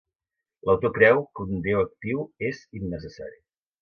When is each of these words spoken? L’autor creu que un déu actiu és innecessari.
L’autor 0.69 0.91
creu 0.95 1.21
que 1.39 1.45
un 1.47 1.61
déu 1.67 1.81
actiu 1.85 2.25
és 2.51 2.63
innecessari. 2.81 3.39